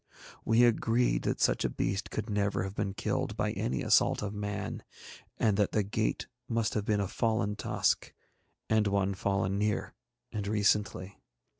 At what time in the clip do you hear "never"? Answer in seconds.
2.27-2.63